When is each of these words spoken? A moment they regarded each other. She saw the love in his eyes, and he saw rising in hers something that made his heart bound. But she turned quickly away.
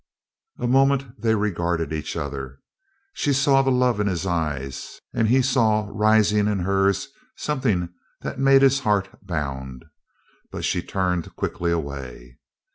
A 0.57 0.65
moment 0.65 1.21
they 1.21 1.35
regarded 1.35 1.93
each 1.93 2.15
other. 2.17 2.57
She 3.13 3.33
saw 3.33 3.61
the 3.61 3.69
love 3.69 3.99
in 3.99 4.07
his 4.07 4.25
eyes, 4.25 4.99
and 5.13 5.27
he 5.27 5.43
saw 5.43 5.87
rising 5.91 6.47
in 6.47 6.61
hers 6.61 7.09
something 7.35 7.89
that 8.21 8.39
made 8.39 8.63
his 8.63 8.79
heart 8.79 9.09
bound. 9.21 9.85
But 10.51 10.65
she 10.65 10.81
turned 10.81 11.35
quickly 11.35 11.69
away. 11.71 12.39